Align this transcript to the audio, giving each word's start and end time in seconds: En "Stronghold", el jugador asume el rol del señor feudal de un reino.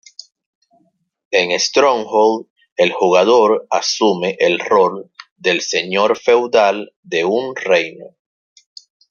En 1.29 1.59
"Stronghold", 1.59 2.47
el 2.75 2.91
jugador 2.91 3.67
asume 3.69 4.35
el 4.39 4.57
rol 4.59 5.11
del 5.37 5.61
señor 5.61 6.17
feudal 6.17 6.95
de 7.03 7.23
un 7.23 7.55
reino. 7.55 8.15